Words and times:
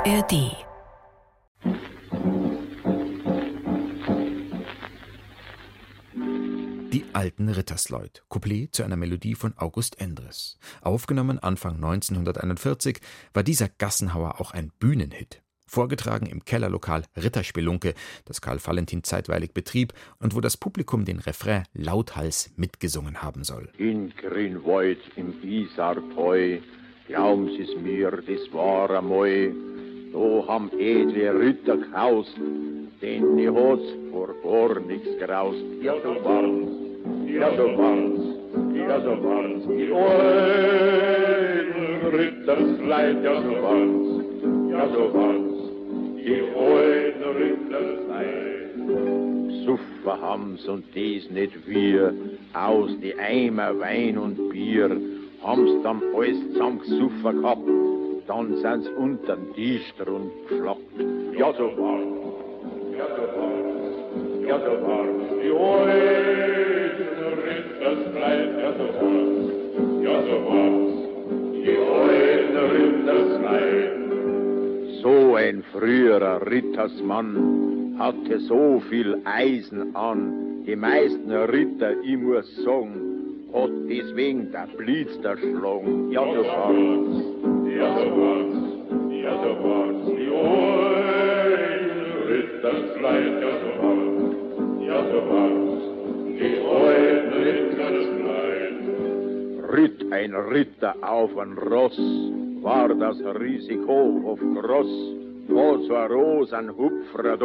ARD 0.00 0.32
Die 6.90 7.04
alten 7.12 7.50
Rittersleut. 7.50 8.24
Couplet 8.30 8.74
zu 8.74 8.82
einer 8.82 8.96
Melodie 8.96 9.34
von 9.34 9.52
August 9.58 10.00
Endres. 10.00 10.58
Aufgenommen 10.80 11.38
Anfang 11.38 11.74
1941 11.74 13.00
war 13.34 13.42
dieser 13.42 13.68
Gassenhauer 13.68 14.40
auch 14.40 14.52
ein 14.52 14.72
Bühnenhit. 14.78 15.42
Vorgetragen 15.66 16.24
im 16.24 16.46
Kellerlokal 16.46 17.04
Ritterspelunke, 17.22 17.92
das 18.24 18.40
Karl 18.40 18.58
Valentin 18.64 19.04
zeitweilig 19.04 19.52
betrieb 19.52 19.92
und 20.18 20.34
wo 20.34 20.40
das 20.40 20.56
Publikum 20.56 21.04
den 21.04 21.18
Refrain 21.18 21.64
lauthals 21.74 22.52
mitgesungen 22.56 23.22
haben 23.22 23.44
soll. 23.44 23.70
In 23.76 24.14
Grünwald 24.16 25.00
im 25.16 25.34
Isarteu, 25.42 26.60
glauben 27.06 27.48
Sie's 27.48 27.76
mir, 27.82 28.10
das 28.12 28.50
war 28.52 28.88
einmal, 28.90 29.52
da 30.12 30.46
haben 30.48 30.70
edle 30.78 31.38
Ritter 31.38 31.76
gehaust, 31.76 32.36
denn 33.00 33.36
die 33.36 33.48
hat's 33.48 33.94
vor 34.10 34.34
gar 34.42 34.80
nichts 34.80 35.08
graust. 35.18 35.64
Ja, 35.82 35.94
so 36.02 36.16
waren's, 36.24 36.70
ja, 37.26 37.50
so 37.56 37.78
waren's, 37.78 38.20
ja, 38.74 39.00
so 39.00 39.10
waren's, 39.24 39.66
die 39.68 39.92
alten 39.92 41.06
Rittersleid, 42.16 43.24
ja, 43.24 43.42
so 43.42 43.52
waren's, 43.62 44.24
ja, 44.70 44.88
so 44.88 45.14
waren's, 45.14 45.58
die 46.16 46.42
alten 46.56 47.24
Rittersleid. 47.40 48.50
Suffer 49.64 50.16
haben's 50.20 50.64
und 50.68 50.84
dies 50.94 51.30
nicht 51.30 51.54
wir, 51.68 52.14
aus 52.54 52.90
die 53.00 53.14
Eimer 53.14 53.78
Wein 53.78 54.18
und 54.18 54.50
Bier, 54.50 54.90
haben's 55.42 55.82
dann 55.84 56.02
alles 56.14 56.40
zusammengesuffer 56.52 57.32
gehabt, 57.32 57.68
dann 58.30 58.54
sind's 58.58 58.88
unter 58.96 59.34
den 59.34 59.52
Tisch 59.54 59.92
drun 59.98 60.30
geflockt. 60.48 61.00
Ja, 61.36 61.52
so 61.52 61.64
war's, 61.76 62.06
ja, 62.96 63.06
so 63.16 63.22
war's, 63.36 63.96
ja, 64.46 64.56
so 64.60 64.72
war's, 64.86 65.08
die 65.42 65.50
alten 65.50 67.18
Rittersleid, 67.44 68.50
ja, 68.62 68.70
so 68.78 68.86
war's, 69.00 69.50
ja, 70.04 70.16
so 70.28 70.36
war's, 70.46 70.94
die 71.64 71.78
alten 71.98 72.58
Rittersleid. 72.76 73.90
So 75.02 75.34
ein 75.34 75.64
früherer 75.72 76.38
Rittersmann 76.48 77.96
hatte 77.98 78.38
so 78.40 78.80
viel 78.88 79.20
Eisen 79.24 79.96
an, 79.96 80.62
die 80.66 80.76
meisten 80.76 81.32
Ritter, 81.32 82.00
ich 82.04 82.16
muss 82.16 82.46
sagen, 82.64 82.94
hat 83.52 83.70
deswegen 83.88 84.52
der 84.52 84.68
Blitz 84.76 85.16
erschlagen. 85.24 86.12
Ja, 86.12 86.22
so 86.32 86.44
war's, 86.44 87.39
Ritt 99.72 100.12
ein 100.12 100.34
Ritter 100.34 100.94
auf 101.00 101.36
ein 101.38 101.56
Ross, 101.56 101.96
war 102.62 102.88
das 102.88 103.16
Risiko 103.40 104.20
auf 104.26 104.40
groß. 104.40 104.92
Wo 105.48 105.78
so 105.78 105.94
ein 105.94 106.10
rosen 106.10 106.70
Hupfrer 106.76 107.38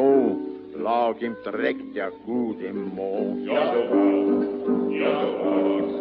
lag 0.78 1.16
im 1.22 1.36
Dreck 1.44 1.78
der 1.94 2.12
Gut 2.26 2.62
im 2.62 2.94
Mond. 2.96 3.46
Ja, 3.46 3.74
so 3.74 3.80
war's, 3.90 4.46
ja, 4.92 5.12
so 5.22 5.30
war's, 5.42 5.92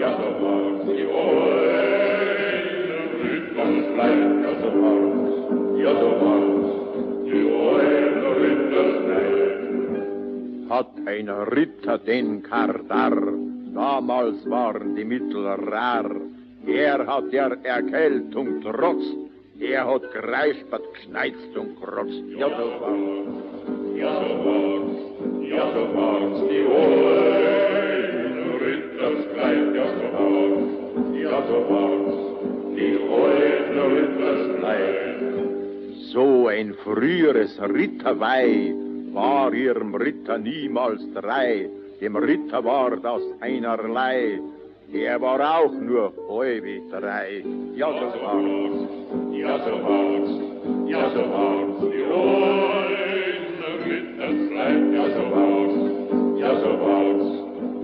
ja, 0.00 0.16
so 0.16 0.28
war's, 0.42 0.86
die 0.86 1.06
alten 1.06 1.33
Hat 10.70 10.90
ein 11.06 11.28
Ritter 11.28 11.98
den 11.98 12.42
Kardar, 12.42 13.12
damals 13.74 14.48
waren 14.48 14.96
die 14.96 15.04
Mittel 15.04 15.46
rar, 15.46 16.10
er 16.66 17.06
hat 17.06 17.32
der 17.32 17.58
Erkältung 17.62 18.62
trotz, 18.62 19.04
er 19.60 19.86
hat 19.86 20.10
greispert, 20.12 20.82
kneizt 20.94 21.56
und 21.56 21.76
krotzt. 21.80 22.24
Ja, 22.36 22.48
so 22.48 22.66
war's, 22.80 23.28
ja, 23.94 24.12
so 24.22 24.34
war's, 24.44 24.96
ja, 25.48 25.64
so 25.74 25.84
war's, 25.94 26.48
die 26.48 26.64
alten 26.64 28.50
Ritterskleid, 28.64 29.74
ja, 29.76 29.86
so 29.98 30.06
war's, 30.16 30.64
ja, 31.22 31.36
so 31.46 31.58
war's, 31.68 32.16
die 32.74 32.98
alten 33.20 33.78
Ritterskleid. 33.94 35.53
So 36.14 36.46
ein 36.46 36.74
früheres 36.84 37.60
Ritterweih 37.60 38.72
war 39.12 39.52
ihrem 39.52 39.96
Ritter 39.96 40.38
niemals 40.38 41.02
drei, 41.12 41.68
dem 42.00 42.14
Ritter 42.14 42.62
war 42.62 42.96
das 42.96 43.22
einerlei, 43.40 44.38
er 44.92 45.20
war 45.20 45.40
auch 45.40 45.72
nur 45.72 46.12
halbe 46.28 46.80
drei. 46.92 47.42
Ja, 47.74 47.88
so 47.88 48.06
war's, 48.22 48.88
ja, 49.32 49.58
so 49.58 49.72
war's, 49.82 50.30
ja, 50.86 51.10
so 51.10 51.22
war's, 51.34 51.76
die 51.90 52.04
alten 52.22 53.64
Rittersleid, 53.90 54.82
ja, 54.94 55.06
so 55.16 55.24
war's, 55.34 55.76
ja, 56.38 56.52
so 56.62 56.72
war's, 56.84 57.28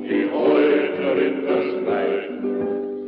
die 0.08 0.24
alten 0.46 1.06
Rittersleid. 1.18 2.30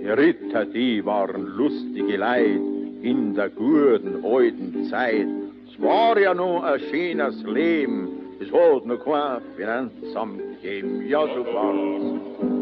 Die 0.03 0.11
Ritter, 0.21 0.65
die 0.65 1.05
waren 1.05 1.47
lustige 1.47 2.17
Leid 2.17 2.72
in 3.03 3.35
der 3.35 3.51
guten 3.51 4.25
alten 4.25 4.87
Zeit. 4.89 5.27
Es 5.67 5.83
war 5.83 6.19
ja 6.19 6.33
nur 6.35 6.65
ein 6.65 6.81
schönes 6.91 7.43
Leben, 7.43 8.09
es 8.41 8.53
hat 8.53 8.87
noch 8.87 9.05
kein 9.05 9.41
Finanzamt 9.57 10.41
gegeben. 10.63 11.07
Ja, 11.09 11.27
so 11.27 11.45
war's, 11.45 12.03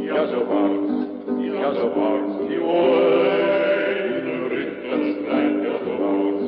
ja, 0.02 0.26
so 0.26 0.48
war's, 0.48 1.06
ja, 1.42 1.74
so 1.74 1.86
war's, 1.94 2.48
die 2.48 2.56
alten 2.56 4.46
Rittersleid, 4.46 5.56
ja, 5.64 5.74
so 5.84 5.92
war's, 6.02 6.42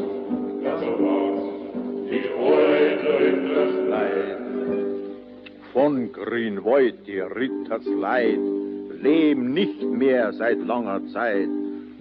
ja, 0.64 0.78
so 0.78 0.92
war's, 1.04 1.42
die 2.10 2.24
alten 2.40 3.12
Rittersleid. 3.22 4.38
Von 5.72 6.12
Grünwald 6.12 7.06
die 7.06 7.20
Rittersleid 7.20 8.40
leben 9.02 9.52
nicht 9.52 9.82
mehr 9.82 10.32
seit 10.32 10.64
langer 10.64 11.06
Zeit, 11.08 11.48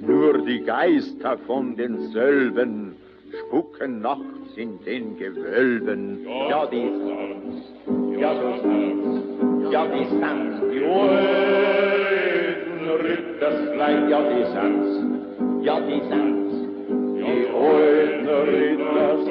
nur 0.06 0.40
die 0.40 0.62
Geister 0.62 1.38
von 1.46 1.76
denselben 1.76 2.96
spucken 3.40 4.02
nachts 4.02 4.56
in 4.56 4.80
den 4.84 5.18
Gewölben. 5.18 6.26
Ja, 6.50 6.66
die 6.66 6.90
sind's, 6.90 8.20
ja, 8.20 8.34
so 8.36 8.54
sind's, 8.62 9.72
ja, 9.72 9.86
die 9.86 10.06
sind's, 10.06 10.62
die 10.72 10.84
alten 10.86 12.02
Rittersleid, 13.06 14.10
ja, 14.10 14.22
die 14.30 14.46
sind's, 14.54 14.92
ja, 15.66 15.80
die 15.80 16.02
sind's, 16.10 16.54
die 17.18 17.48
alten 17.56 18.28
Rittersleid. 18.28 19.31